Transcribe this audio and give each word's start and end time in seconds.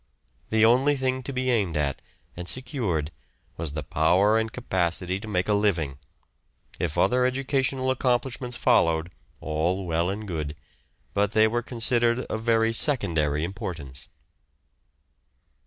The 0.49 0.65
only 0.65 0.97
thing 0.97 1.21
to 1.21 1.31
be 1.31 1.51
aimed 1.51 1.77
at 1.77 2.01
and 2.35 2.49
secured 2.49 3.11
was 3.55 3.73
the 3.73 3.83
power 3.83 4.39
and 4.39 4.51
capacity 4.51 5.19
to 5.19 5.27
make 5.27 5.47
a 5.47 5.53
living; 5.53 5.99
if 6.79 6.97
other 6.97 7.23
educational 7.23 7.91
accomplishments 7.91 8.57
followed, 8.57 9.11
all 9.41 9.85
well 9.85 10.09
and 10.09 10.27
good, 10.27 10.55
but 11.13 11.33
they 11.33 11.47
were 11.47 11.61
considered 11.61 12.21
of 12.21 12.41
very 12.41 12.73
secondary 12.73 13.43
importance. 13.43 14.07